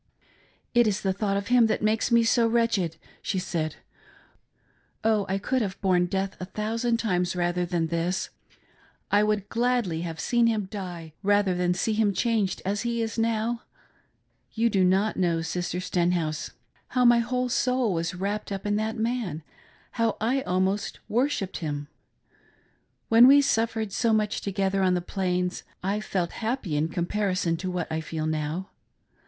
[0.73, 3.75] "It is the thought of him that makes me so wretched," she said,
[5.03, 8.31] "oh, I could have borne death a thousand times rather than this.
[9.11, 13.19] I would gladly have seen him die rather than see him changed as he is
[13.19, 13.61] now.
[14.53, 16.49] You do not know, Sister Sten house,
[16.87, 19.43] how my whole soul was wrapped up in that man,
[19.91, 21.89] how I almost worshipped him.
[23.09, 27.65] When we suffered so much together on the Plains, I felt happy in comparison with
[27.65, 28.71] what I feel now.